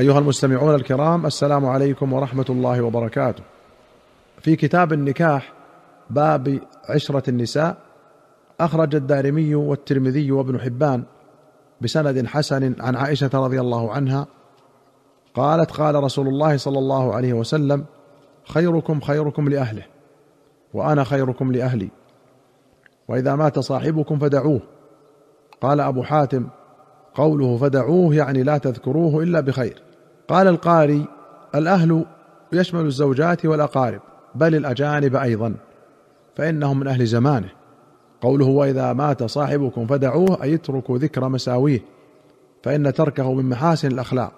أيها 0.00 0.18
المستمعون 0.18 0.74
الكرام 0.74 1.26
السلام 1.26 1.66
عليكم 1.66 2.12
ورحمة 2.12 2.44
الله 2.50 2.82
وبركاته. 2.82 3.42
في 4.38 4.56
كتاب 4.56 4.92
النكاح 4.92 5.52
باب 6.10 6.60
عشرة 6.88 7.30
النساء 7.30 7.76
أخرج 8.60 8.94
الدارمي 8.94 9.54
والترمذي 9.54 10.32
وابن 10.32 10.60
حبان 10.60 11.02
بسند 11.80 12.26
حسن 12.26 12.74
عن 12.80 12.96
عائشة 12.96 13.30
رضي 13.34 13.60
الله 13.60 13.92
عنها 13.92 14.26
قالت 15.34 15.70
قال 15.70 15.94
رسول 15.94 16.28
الله 16.28 16.56
صلى 16.56 16.78
الله 16.78 17.14
عليه 17.14 17.32
وسلم 17.32 17.84
خيركم 18.44 19.00
خيركم 19.00 19.48
لأهله 19.48 19.86
وأنا 20.74 21.04
خيركم 21.04 21.52
لأهلي 21.52 21.90
وإذا 23.08 23.34
مات 23.34 23.58
صاحبكم 23.58 24.18
فدعوه. 24.18 24.60
قال 25.60 25.80
أبو 25.80 26.02
حاتم 26.02 26.46
قوله 27.14 27.56
فدعوه 27.56 28.14
يعني 28.14 28.42
لا 28.42 28.58
تذكروه 28.58 29.22
إلا 29.22 29.40
بخير. 29.40 29.89
قال 30.30 30.48
القاري 30.48 31.04
الأهل 31.54 32.04
يشمل 32.52 32.86
الزوجات 32.86 33.46
والأقارب 33.46 34.00
بل 34.34 34.54
الأجانب 34.54 35.16
أيضا 35.16 35.54
فإنهم 36.36 36.80
من 36.80 36.86
أهل 36.86 37.06
زمانه. 37.06 37.48
قوله 38.20 38.46
وإذا 38.46 38.92
مات 38.92 39.22
صاحبكم 39.22 39.86
فدعوه 39.86 40.42
أي 40.42 40.54
اتركوا 40.54 40.98
ذكر 40.98 41.28
مساويه 41.28 41.80
فإن 42.62 42.92
تركه 42.92 43.34
من 43.34 43.48
محاسن 43.48 43.88
الأخلاق. 43.88 44.32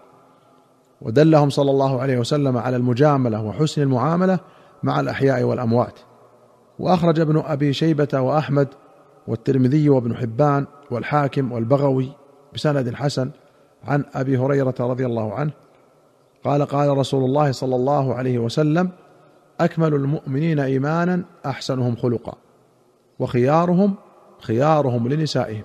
ودلهم 1.02 1.50
صلى 1.50 1.70
الله 1.70 2.00
عليه 2.00 2.18
وسلم 2.18 2.56
على 2.56 2.76
المجاملة 2.76 3.42
وحسن 3.42 3.82
المعاملة 3.82 4.38
مع 4.82 5.00
الأحياء 5.00 5.42
والأموات. 5.42 6.00
وأخرج 6.78 7.20
ابن 7.20 7.42
أبي 7.46 7.72
شيبة 7.72 8.20
وأحمد 8.20 8.68
والترمذي 9.26 9.88
وابن 9.88 10.16
حبان 10.16 10.66
والحاكم 10.90 11.52
والبغوي 11.52 12.12
بسند 12.54 12.94
حسن 12.94 13.30
عن 13.84 14.04
أبي 14.14 14.38
هريرة 14.38 14.74
رضي 14.80 15.06
الله 15.06 15.34
عنه 15.34 15.52
قال 16.44 16.64
قال 16.64 16.98
رسول 16.98 17.24
الله 17.24 17.52
صلى 17.52 17.76
الله 17.76 18.14
عليه 18.14 18.38
وسلم 18.38 18.90
أكمل 19.60 19.94
المؤمنين 19.94 20.58
إيمانا 20.60 21.24
أحسنهم 21.46 21.96
خلقا 21.96 22.34
وخيارهم 23.18 23.94
خيارهم 24.40 25.08
لنسائهم 25.08 25.64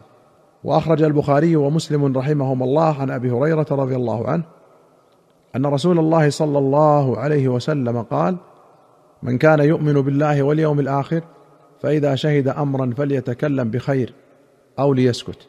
وأخرج 0.64 1.02
البخاري 1.02 1.56
ومسلم 1.56 2.18
رحمهما 2.18 2.66
الله 2.66 3.02
عن 3.02 3.12
أبي 3.12 3.32
هريرة 3.32 3.68
رضي 3.72 3.96
الله 3.96 4.28
عنه 4.28 4.44
أن 5.56 5.66
رسول 5.66 6.00
الله 6.00 6.30
صلى 6.30 6.58
الله 6.58 7.18
عليه 7.18 7.48
وسلم 7.48 8.02
قال 8.02 8.38
من 9.24 9.38
كان 9.38 9.60
يؤمن 9.60 9.94
بالله 9.94 10.44
واليوم 10.44 10.80
الآخر 10.80 11.22
فإذا 11.82 12.16
شهد 12.16 12.48
أمرا 12.48 12.94
فليتكلم 12.98 13.72
بخير 13.72 14.14
أو 14.80 14.94
ليسكت 14.94 15.48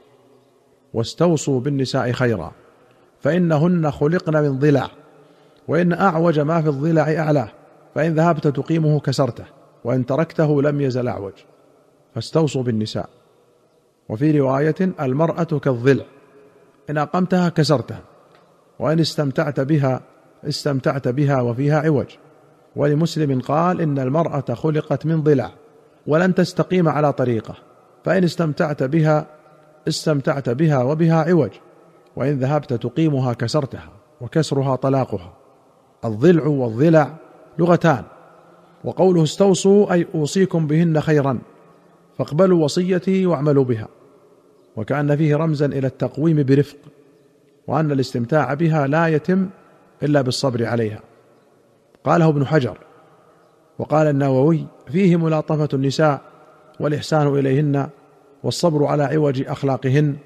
واستوصوا 0.95 1.61
بالنساء 1.61 2.13
خيرا 2.13 2.53
فإنهن 3.21 3.91
خلقن 3.91 4.43
من 4.43 4.59
ضلع 4.59 4.91
وإن 5.69 5.93
أعوج 5.93 6.41
ما 6.41 6.63
في 6.63 6.69
الضلع 6.69 7.03
اعلاه 7.03 7.49
فإن 7.95 8.15
ذهبت 8.15 8.47
تقيمه 8.47 9.01
كسرته 9.01 9.45
وإن 9.85 10.07
تركته 10.07 10.63
لم 10.63 10.81
يزل 10.81 11.09
أعوج. 11.09 11.33
فاستوصوا 12.15 12.63
بالنساء. 12.63 13.09
وفي 14.09 14.39
رواية 14.39 14.75
المرأة 14.81 15.45
كالضلع 15.45 16.05
إن 16.91 16.99
أقمتها 16.99 17.49
كسرتها 17.49 18.01
وإن 18.79 19.01
استمتعت 19.01 19.61
بها 19.61 20.01
استمتعت 20.49 21.09
بها 21.09 21.41
وفيها 21.41 21.81
عوج. 21.81 22.07
ولمسلم 22.77 23.41
قال 23.41 23.81
إن 23.81 23.99
المرأة 23.99 24.55
خلقت 24.55 25.07
من 25.07 25.23
ضلع 25.23 25.51
ولن 26.07 26.35
تستقيم 26.35 26.89
على 26.89 27.13
طريقه 27.13 27.55
فإن 28.05 28.25
استمتعت 28.25 28.83
بها 28.83 29.27
استمتعت 29.89 30.51
بها 30.51 30.83
وبها 30.83 31.25
عوج. 31.25 31.51
وإن 32.17 32.39
ذهبت 32.39 32.73
تقيمها 32.73 33.33
كسرتها 33.33 33.93
وكسرها 34.21 34.77
طلاقها. 34.77 35.48
الضلع 36.05 36.47
والضلع 36.47 37.15
لغتان 37.59 38.05
وقوله 38.85 39.23
استوصوا 39.23 39.93
أي 39.93 40.07
أوصيكم 40.15 40.67
بهن 40.67 41.01
خيرا 41.01 41.39
فاقبلوا 42.19 42.65
وصيتي 42.65 43.27
واعملوا 43.27 43.65
بها 43.65 43.89
وكأن 44.77 45.17
فيه 45.17 45.37
رمزا 45.37 45.67
إلى 45.67 45.87
التقويم 45.87 46.43
برفق 46.43 46.77
وأن 47.67 47.93
الاستمتاع 47.93 48.55
بها 48.55 48.87
لا 48.87 49.07
يتم 49.07 49.49
إلا 50.03 50.23
بالصبر 50.23 50.67
عليها. 50.67 51.01
قاله 52.05 52.29
ابن 52.29 52.47
حجر 52.47 52.79
وقال 53.79 54.07
النووي 54.07 54.67
فيه 54.89 55.17
ملاطفة 55.17 55.69
النساء 55.75 56.21
والإحسان 56.81 57.39
إليهن 57.39 57.89
والصبر 58.43 58.85
على 58.85 59.03
عوج 59.03 59.43
أخلاقهن 59.47 60.17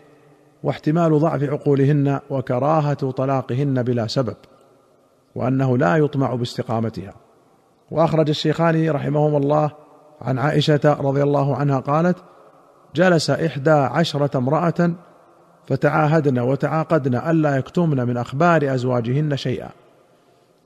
واحتمال 0.62 1.19
ضعف 1.19 1.43
عقولهن 1.43 2.21
وكراهة 2.31 3.11
طلاقهن 3.11 3.82
بلا 3.82 4.06
سبب. 4.06 4.37
وأنه 5.34 5.78
لا 5.78 5.97
يطمع 5.97 6.34
باستقامتها. 6.34 7.15
وأخرج 7.91 8.28
الشيخان 8.28 8.91
رحمهما 8.91 9.38
الله 9.38 9.70
عن 10.20 10.38
عائشة 10.38 10.81
رضي 10.84 11.22
الله 11.22 11.56
عنها 11.56 11.81
قالت 11.81 12.16
جلس 12.94 13.31
إحدى 13.31 13.70
عشرة 13.70 14.38
امرأة 14.38 14.93
فتعاهدن 15.66 16.38
وتعاقدن 16.38 17.15
ألا 17.15 17.56
يكتمن 17.56 18.06
من 18.06 18.16
أخبار 18.16 18.75
أزواجهن 18.75 19.37
شيئا. 19.37 19.70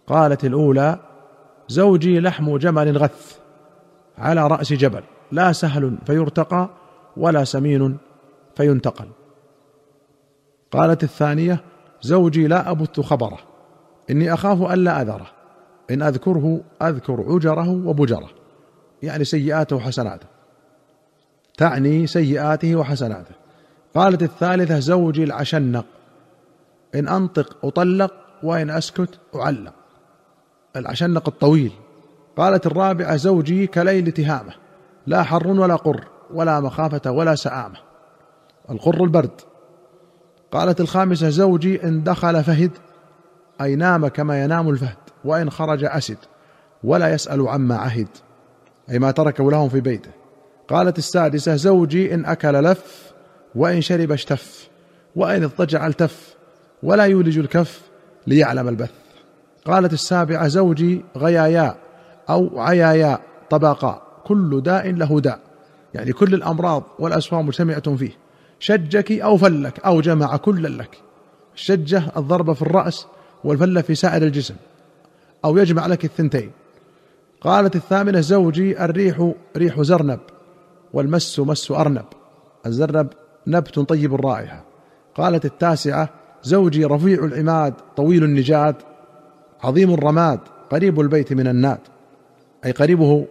قالت 0.06 0.44
الأولى 0.44 0.98
زوجي 1.69 2.21
لحم 2.21 2.56
جمل 2.56 2.98
غث 2.98 3.38
على 4.19 4.47
رأس 4.47 4.72
جبل 4.72 5.03
لا 5.33 5.53
سهل 5.53 5.98
فيرتقى 6.06 6.69
ولا 7.16 7.44
سمين 7.44 7.97
فينتقل. 8.56 9.09
قالت 10.71 11.03
الثانية 11.03 11.60
زوجي 12.03 12.47
لا 12.47 12.71
أبث 12.71 13.00
خبره. 13.00 13.38
إني 14.11 14.34
أخاف 14.34 14.62
الا 14.62 15.03
أذره. 15.03 15.27
إن 15.91 16.03
أذكره 16.03 16.61
أذكر 16.83 17.25
عجره 17.28 17.71
وبجره. 17.71 18.31
يعني 19.03 19.25
سيئاته 19.25 19.77
وحسناته. 19.77 20.27
تعني 21.59 22.06
سيئاته 22.06 22.77
وحسناته. 22.77 23.34
قالت 23.95 24.22
الثالثة 24.22 24.78
زوجي 24.78 25.25
العشنق. 25.25 25.84
إن 26.95 27.09
أنطق 27.09 27.56
أطلق 27.65 28.12
وإن 28.43 28.71
أسكت 28.71 29.19
أعلق. 29.34 29.72
العشنق 30.77 31.28
الطويل. 31.28 31.72
قالت 32.37 32.66
الرابعة 32.66 33.16
زوجي 33.16 33.66
كليل 33.66 34.12
تهامه. 34.12 34.53
لا 35.06 35.22
حر 35.22 35.49
ولا 35.49 35.77
قر 35.77 36.05
ولا 36.34 36.61
مخافة 36.61 37.11
ولا 37.11 37.34
سآمه. 37.34 37.77
القر 38.71 39.05
البرد. 39.05 39.41
قالت 40.53 40.81
الخامسة 40.81 41.28
زوجي 41.28 41.84
إن 41.84 42.05
دخل 42.05 42.45
فهد. 42.45 42.71
أي 43.61 43.77
نام 43.77 44.09
كما 44.09 44.43
ينام 44.44 44.69
الفهد 44.69 44.97
وإن 45.25 45.50
خرج 45.50 45.84
أسد 45.84 46.19
ولا 46.84 47.15
يسأل 47.15 47.49
عما 47.49 47.77
عهد 47.77 48.09
أي 48.91 48.99
ما 48.99 49.11
تركه 49.11 49.50
لهم 49.50 49.69
في 49.69 49.81
بيته. 49.81 50.11
قالت 50.69 50.99
السادسة 50.99 51.56
زوجي 51.56 52.15
إن 52.15 52.25
أكل 52.25 52.53
لف 52.53 53.12
وإن 53.55 53.81
شرب 53.81 54.12
اشتف 54.12 54.69
وإن 55.16 55.43
اضطجع 55.45 55.87
التف 55.87 56.34
ولا 56.83 57.05
يولج 57.05 57.39
الكف 57.39 57.81
ليعلم 58.27 58.69
البث. 58.69 58.93
قالت 59.65 59.93
السابعة 59.93 60.49
زوجي 60.49 61.05
غيايا 61.16 61.75
أو 62.31 62.61
عيايا 62.61 63.19
طبقا 63.50 64.03
كل 64.25 64.61
داء 64.61 64.91
له 64.91 65.21
داء 65.21 65.41
يعني 65.95 66.12
كل 66.12 66.34
الأمراض 66.34 66.83
والاسوار 66.99 67.43
مجتمعه 67.43 67.97
فيه 67.97 68.11
شجك 68.59 69.12
أو 69.12 69.37
فلك 69.37 69.81
أو 69.81 70.00
جمع 70.00 70.37
كلا 70.37 70.69
لك. 70.69 70.99
الشجة 71.55 72.03
الضربه 72.16 72.53
في 72.53 72.62
الرأس 72.62 73.06
والفلة 73.45 73.81
في 73.81 73.95
سائر 73.95 74.23
الجسم 74.23 74.55
أو 75.45 75.57
يجمع 75.57 75.87
لك 75.87 76.05
الثنتين. 76.05 76.51
قالت 77.41 77.77
الثامنة 77.77 78.21
زوجي 78.21 78.85
الريح 78.85 79.33
ريح 79.57 79.83
زرنب 79.83 80.21
والمس 80.93 81.41
مس 81.41 81.71
أرنب. 81.71 82.05
الزرنب 82.67 83.09
نبت 83.47 83.79
طيب 83.79 84.15
الرائحه 84.15 84.65
قالت 85.15 85.45
التاسعة 85.45 86.09
زوجي 86.43 86.85
رفيع 86.85 87.25
العماد 87.25 87.75
طويل 87.97 88.25
النجاد 88.25 88.75
عظيم 89.63 89.95
الرماد 89.95 90.41
قريب 90.71 91.01
البيت 91.01 91.33
من 91.33 91.49
الناد. 91.49 91.78
أي 92.65 92.71
قريبه 92.71 93.27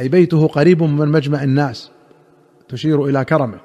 أي 0.00 0.08
بيته 0.08 0.46
قريب 0.46 0.82
من 0.82 1.08
مجمع 1.08 1.42
الناس. 1.42 1.90
تشير 2.68 3.04
إلى 3.04 3.24
كرمه. 3.24 3.58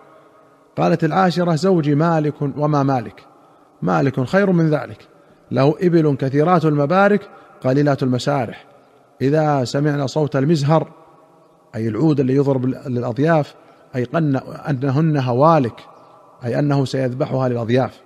قالت 0.78 1.04
العاشرة 1.04 1.56
زوجي 1.56 1.96
مالك 1.96 2.42
وما 2.42 2.84
مالك. 2.84 3.24
مالك 3.81 4.24
خير 4.24 4.52
من 4.52 4.69
ذلك. 4.69 5.08
له 5.51 5.75
إبل 5.81 6.16
كثيرات 6.19 6.66
المبارك 6.66 7.30
قليلات 7.63 8.04
المسارح. 8.04 8.66
إذا 9.22 9.63
سمعنا 9.63 10.07
صوت 10.07 10.36
المزهر 10.36 10.92
أي 11.75 11.88
العود 11.88 12.19
اللي 12.19 12.36
يضرب 12.36 12.66
للأضياف 12.66 13.56
ايقن 13.96 14.36
أنهن 14.69 15.18
هوالك 15.18 15.75
أي 16.46 16.60
أنه 16.60 16.86
سيذبحها 16.86 17.50
للأضياف. 17.50 18.01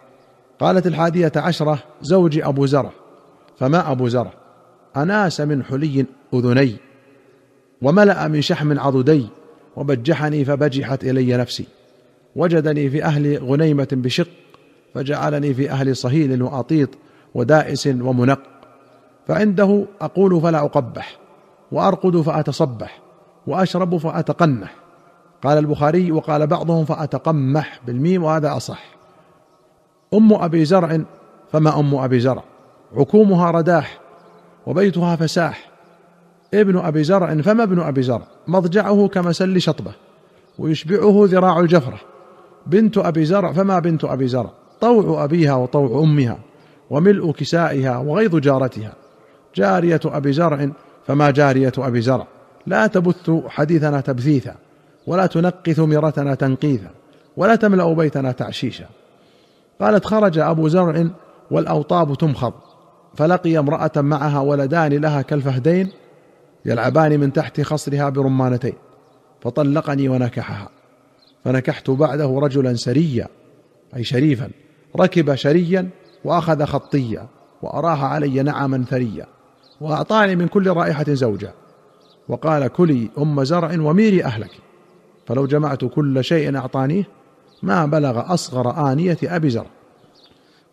قالت 0.60 0.88
الحادية 0.88 1.31
عشرة 1.36 1.80
زوجي 2.01 2.45
أبو 2.45 2.66
زرع. 2.66 2.92
فما 3.60 3.92
أبو 3.92 4.07
زرع؟ 4.07 4.34
أناس 4.98 5.42
من 5.42 5.63
حلي 5.63 6.06
أذني 6.34 6.75
وملأ 7.81 8.28
من 8.28 8.42
شحم 8.42 8.80
عضدي 8.80 9.28
وبجحني 9.75 10.45
فبجحت 10.45 11.04
إلي 11.04 11.38
نفسي. 11.38 11.66
وجدني 12.36 12.90
في 12.90 13.04
أهل 13.04 13.38
غنيمة 13.38 13.88
بشق 13.92 14.28
فجعلني 14.94 15.54
في 15.54 15.72
أهل 15.72 15.95
صهيل 15.95 16.44
وأطيط 16.44 16.90
ودائس 17.35 17.88
ومنق. 17.88 18.39
فعنده 19.27 19.85
أقول 20.01 20.41
فلا 20.41 20.59
أقبح 20.59 21.18
وأرقد 21.71 22.21
فأتصبح 22.21 23.00
وأشرب 23.47 23.97
فأتقنح. 23.97 24.75
قال 25.44 25.57
البخاري 25.57 26.12
وقال 26.12 26.47
بعضهم 26.47 26.85
فأتقمح 26.85 27.80
بالميم 27.88 28.24
وهذا 28.24 28.57
أصح. 28.57 28.83
أم 30.13 30.33
أبي 30.33 30.65
زرع 30.65 31.01
فما 31.51 31.80
أم 31.80 31.95
أبي 31.95 32.19
زرع؟ 32.19 32.44
عكومها 32.95 33.51
رداح 33.51 34.00
وبيتها 34.68 35.15
فساح. 35.15 35.69
ابن 36.53 36.77
أبي 36.77 37.03
زرع 37.03 37.41
فما 37.41 37.63
ابن 37.63 37.80
أبي 37.80 38.01
زرع؟ 38.01 38.27
مضجعه 38.47 39.07
كمسل 39.07 39.62
شطبة 39.62 39.91
ويشبعه 40.59 41.24
ذراع 41.25 41.59
الجفرة. 41.59 42.00
بنت 42.68 42.97
أبي 42.97 43.25
زرع 43.25 43.51
فما 43.51 43.80
بنت 43.80 44.03
أبي 44.03 44.27
زرع؟ 44.27 44.50
طوع 44.81 45.24
أبيها 45.24 45.56
وطوع 45.56 46.03
أمها. 46.03 46.38
وملء 46.94 47.31
كسائها 47.31 47.98
وغيظ 47.98 48.36
جارتها. 48.36 48.94
جارية 49.56 50.00
أبي 50.06 50.34
زرع 50.34 50.69
فما 51.07 51.31
جارية 51.31 51.72
أبي 51.78 52.01
زرع؟ 52.01 52.28
لا 52.68 52.88
تبث 52.88 53.31
حديثنا 53.48 54.01
تبثيثا 54.01 54.56
ولا 55.07 55.25
تنقث 55.25 55.80
مرتنا 55.80 56.36
تنقيثا 56.36 56.90
ولا 57.38 57.56
تملأ 57.56 57.94
بيتنا 57.94 58.31
تعشيشا. 58.31 58.86
قالت 59.81 60.06
خرج 60.06 60.38
أبو 60.38 60.68
زرع 60.68 61.07
والأوطاب 61.51 62.18
تمخض 62.18 62.54
فلقي 63.16 63.57
امرأة 63.57 63.92
معها 63.98 64.40
ولدان 64.40 64.94
لها 64.94 65.22
كالفهدين 65.22 65.90
يلعبان 66.66 67.19
من 67.19 67.34
تحت 67.34 67.62
خصرها 67.62 68.10
برمانتين 68.10 68.74
فطلقني 69.42 70.10
ونكحها. 70.10 70.69
فنكحت 71.45 71.90
بعده 71.90 72.40
رجلا 72.40 72.74
سريا 72.74 73.28
أي 73.95 74.04
شريفا 74.04 74.50
ركب 75.00 75.36
شريا 75.36 75.90
وأخذ 76.25 76.66
خطيا 76.66 77.28
واراها 77.62 78.08
علي 78.08 78.44
نعما 78.44 78.86
ثريا 78.90 79.25
وأعطاني 79.81 80.36
من 80.36 80.48
كل 80.48 80.70
رائحة 80.70 81.06
زوجا 81.08 81.54
وقال 82.30 82.68
كلي 82.68 83.10
أم 83.18 83.44
زرع 83.44 83.80
وميري 83.80 84.24
أهلك 84.24 84.52
فلو 85.28 85.46
جمعت 85.46 85.86
كل 85.86 86.24
شيء 86.24 86.58
أعطانيه 86.58 87.04
ما 87.64 87.86
بلغ 87.86 88.34
أصغر 88.34 88.92
آنية 88.92 89.18
أبي 89.24 89.50
زرع 89.50 89.70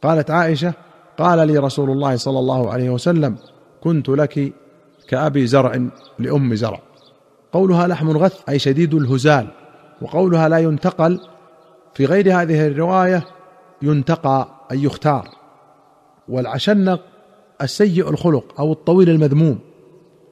قالت 0.02 0.30
عائشة 0.30 0.74
قال 1.18 1.46
لي 1.46 1.58
رسول 1.58 1.90
الله 1.90 2.16
صلى 2.16 2.38
الله 2.38 2.70
عليه 2.70 2.90
وسلم 2.90 3.36
كنت 3.80 4.08
لك 4.08 4.52
كأبي 5.08 5.46
زرع 5.46 5.80
لأم 6.18 6.54
زرع 6.54 6.80
قولها 7.52 7.86
لحم 7.86 8.10
غث 8.10 8.48
أي 8.48 8.58
شديد 8.58 8.94
الهزال 8.94 9.48
وقولها 10.02 10.48
لا 10.48 10.58
ينتقل 10.58 11.20
في 11.94 12.04
غير 12.04 12.40
هذه 12.40 12.66
الرواية 12.66 13.26
ينتقى 13.82 14.48
أي 14.72 14.82
يختار 14.82 15.39
والعشنق 16.30 17.00
السيء 17.62 18.10
الخلق 18.10 18.60
أو 18.60 18.72
الطويل 18.72 19.10
المذموم. 19.10 19.58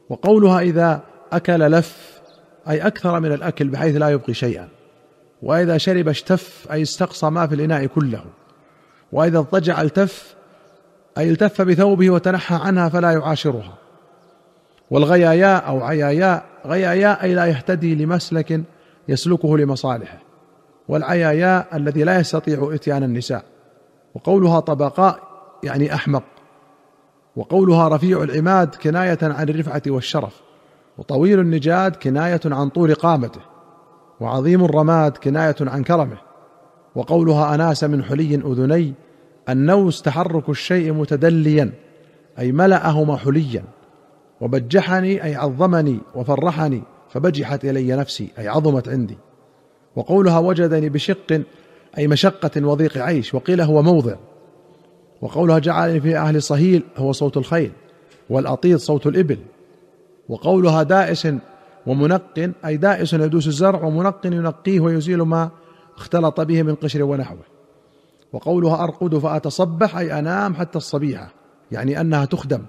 وقولها 0.09 0.61
إذا 0.61 1.00
أكل 1.33 1.59
لف 1.59 2.21
أي 2.69 2.87
أكثر 2.87 3.21
من 3.21 3.33
الأكل 3.33 3.69
بحيث 3.69 3.97
لا 3.97 4.09
يبقي 4.09 4.35
شيئا. 4.35 4.69
وإذا 5.43 5.79
شرب 5.79 6.09
اشتف 6.09 6.67
أي 6.73 6.83
استقصى 6.83 7.31
ما 7.31 7.47
في 7.47 7.55
الإناء 7.55 7.87
كله. 7.87 8.25
وإذا 9.12 9.39
اضطجع 9.39 9.83
التف 9.83 10.35
أي 11.19 11.31
التف 11.31 11.62
بثوبه 11.62 12.11
وتنحى 12.11 12.55
عنها 12.55 12.89
فلا 12.89 13.12
يعاشرها. 13.12 13.75
والغياياء 14.91 15.69
أو 15.69 15.83
عياياء 15.83 16.45
غياياء 16.67 17.23
أي 17.23 17.35
لا 17.35 17.47
يهتدي 17.47 17.95
لمسلك 17.95 18.61
يسلكه 19.09 19.59
لمصالحه. 19.59 20.19
والعياياء 20.89 21.77
الذي 21.77 22.05
لا 22.05 22.21
يستطيع 22.21 22.71
إتيان 22.75 23.03
النساء. 23.03 23.45
وقولها 24.15 24.61
طبقاء 24.61 25.27
يعني 25.64 25.94
أحمق. 25.94 26.25
وقولها 27.37 27.88
رفيع 27.88 28.22
العماد 28.22 28.75
كناية 28.75 29.19
عن 29.22 29.49
الرفعة 29.49 29.82
والشرف 29.87 30.40
وطويل 30.99 31.40
النجاد 31.40 31.96
كناية 31.96 32.40
عن 32.44 32.69
طول 32.69 32.94
قامته 32.94 33.40
وعظيم 34.20 34.64
الرماد 34.64 35.16
كناية 35.16 35.56
عن 35.60 35.82
كرمه. 35.82 36.19
وقولها 36.94 37.55
أناس 37.55 37.84
من 37.84 38.05
حلي 38.05 38.34
أذني 38.34 38.94
النوس 39.49 40.02
تحرك 40.02 40.49
الشيء 40.49 40.93
متدليا 40.93 41.72
أي 42.38 42.52
ملأهما 42.52 43.16
حليا. 43.16 43.64
وبجحني 44.40 45.25
أي 45.25 45.37
عظمني 45.37 46.00
وفرحني 46.14 46.82
فبجحت 47.08 47.64
إلي 47.64 47.96
نفسي 47.96 48.32
أي 48.38 48.49
عظمت 48.49 48.88
عندي. 48.88 49.19
وقولها 49.96 50.38
وجدني 50.38 50.88
بشق 50.88 51.43
أي 51.99 52.08
مشقة 52.08 52.66
وضيق 52.66 52.99
عيش 52.99 53.34
وقيل 53.34 53.61
هو 53.61 53.82
موضع. 53.82 54.14
وقولها 55.20 55.59
جعلني 55.59 56.00
في 56.00 56.17
أهل 56.17 56.43
صهيل 56.43 56.82
هو 56.97 57.12
صوت 57.12 57.37
الخيل 57.37 57.73
والأطيط 58.31 58.81
صوت 58.81 59.06
الإبل. 59.06 59.38
وقولها 60.29 60.82
دائس 60.82 61.29
ومنق 61.87 62.53
أي 62.65 62.76
دائس 62.76 63.12
يدوس 63.12 63.47
الزرع 63.47 63.85
ومنق 63.85 64.26
ينقيه 64.26 64.81
ويزيل 64.81 65.23
ما 65.23 65.50
اختلط 65.97 66.41
به 66.41 66.62
من 66.62 66.75
قشر 66.75 67.03
ونحوه. 67.03 67.44
وقولها 68.32 68.85
أرقد 68.85 69.19
فأتصبح 69.19 69.97
أي 69.97 70.19
أنام 70.19 70.55
حتى 70.55 70.79
الصبيحه 70.79 71.31
يعني 71.73 72.00
أنها 72.00 72.25
تخدم. 72.25 72.62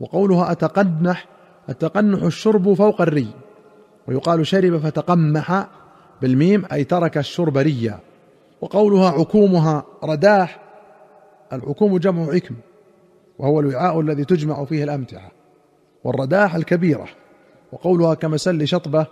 وقولها 0.00 0.52
أتقنح 0.52 1.26
التقنح 1.68 2.22
الشرب 2.22 2.74
فوق 2.74 3.00
الري. 3.00 3.28
ويقال 4.08 4.46
شرب 4.46 4.78
فتقمح 4.78 5.68
بالميم 6.22 6.64
أي 6.72 6.84
ترك 6.84 7.18
الشرب 7.18 7.58
ريا. 7.58 8.00
وقولها 8.60 9.10
عكومها 9.10 9.84
رداح 10.04 10.65
العكوم 11.52 11.98
جمع 11.98 12.32
عكم 12.32 12.54
وهو 13.38 13.60
الوعاء 13.60 14.00
الذي 14.00 14.24
تجمع 14.24 14.64
فيه 14.64 14.84
الأمتعة 14.84 15.30
والرداح 16.04 16.54
الكبيرة 16.54 17.08
وقولها 17.72 18.14
كمسل 18.14 18.68
شطبة 18.68 19.06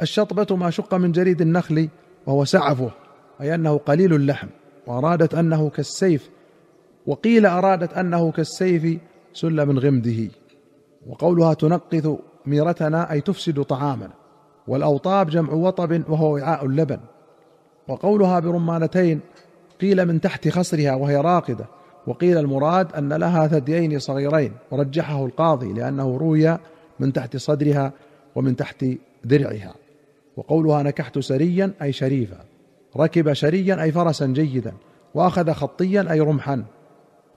الشطبة 0.00 0.56
ما 0.56 0.70
شق 0.70 0.94
من 0.94 1.12
جريد 1.12 1.40
النخل 1.40 1.88
وهو 2.26 2.44
سعفه 2.44 2.90
أي 3.40 3.54
أنه 3.54 3.76
قليل 3.76 4.14
اللحم 4.14 4.48
وأرادت 4.86 5.34
أنه 5.34 5.70
كالسيف 5.70 6.30
وقيل 7.06 7.46
أرادت 7.46 7.92
أنه 7.92 8.32
كالسيف 8.32 9.00
سل 9.32 9.66
من 9.66 9.78
غمده. 9.78 10.30
وقولها 11.06 11.54
تنقث 11.54 12.08
ميرتنا 12.46 13.12
أي 13.12 13.20
تفسد 13.20 13.62
طعامنا. 13.62 14.10
والأوطاب 14.68 15.30
جمع 15.30 15.52
وطب 15.52 16.02
وهو 16.08 16.34
وعاء 16.34 16.66
اللبن. 16.66 17.00
وقولها 17.88 18.40
برمانتين 18.40 19.20
قيل 19.82 20.06
من 20.06 20.20
تحت 20.20 20.48
خصرها 20.48 20.94
وهي 20.94 21.16
راقدة 21.16 21.66
وقيل 22.06 22.38
المراد 22.38 22.92
أن 22.92 23.12
لها 23.12 23.46
ثديين 23.46 23.98
صغيرين 23.98 24.52
ورجحه 24.70 25.26
القاضي 25.26 25.72
لأنه 25.72 26.16
روي 26.16 26.58
من 27.00 27.12
تحت 27.12 27.36
صدرها 27.36 27.92
ومن 28.34 28.56
تحت 28.56 28.84
درعها. 29.24 29.74
وقولها 30.36 30.82
نكحت 30.82 31.18
سريا 31.18 31.72
أي 31.82 31.92
شريفا 31.92 32.38
ركب 32.96 33.32
شريا 33.32 33.82
أي 33.82 33.92
فرسا 33.92 34.26
جيدا 34.26 34.72
وأخذ 35.14 35.52
خطيا 35.52 36.06
أي 36.10 36.20
رمحا. 36.20 36.64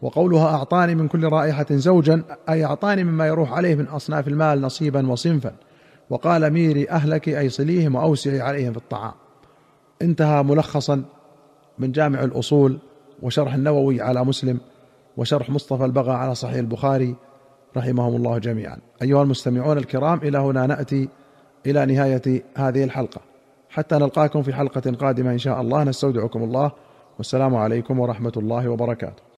وقولها 0.01 0.55
أعطاني 0.55 0.95
من 0.95 1.07
كل 1.07 1.23
رائحة 1.23 1.65
زوجا 1.71 2.23
أي 2.49 2.65
أعطاني 2.65 3.03
مما 3.03 3.27
يروح 3.27 3.53
عليه 3.53 3.75
من 3.75 3.87
أصناف 3.87 4.27
المال 4.27 4.61
نصيبا 4.61 5.11
وصنفا. 5.11 5.55
وقال 6.09 6.53
ميري 6.53 6.89
أهلك 6.89 7.29
أي 7.29 7.49
صليهم 7.49 7.95
وأوسعي 7.95 8.41
عليهم 8.41 8.71
في 8.71 8.77
الطعام. 8.77 9.13
انتهى 10.01 10.43
ملخصا. 10.43 11.03
من 11.79 11.91
جامع 11.91 12.23
الأصول 12.23 12.79
وشرح 13.21 13.53
النووي 13.53 14.01
على 14.01 14.25
مسلم 14.25 14.59
وشرح 15.17 15.49
مصطفى 15.49 15.85
البغا 15.85 16.13
على 16.13 16.35
صحيح 16.35 16.55
البخاري 16.55 17.15
رحمهم 17.77 18.15
الله 18.15 18.37
جميعا. 18.37 18.77
أيها 19.01 19.23
المستمعون 19.23 19.77
الكرام 19.77 20.17
إلى 20.23 20.37
هنا 20.37 20.67
نأتي 20.67 21.09
إلى 21.65 21.85
نهاية 21.85 22.43
هذه 22.55 22.83
الحلقة. 22.83 23.21
حتى 23.69 23.95
نلقاكم 23.95 24.41
في 24.41 24.53
حلقة 24.53 24.91
قادمة 24.91 25.31
إن 25.31 25.37
شاء 25.37 25.61
الله. 25.61 25.83
نستودعكم 25.83 26.43
الله. 26.43 26.71
والسلام 27.17 27.55
عليكم 27.55 27.99
ورحمة 27.99 28.33
الله 28.37 28.69
وبركاته. 28.69 29.24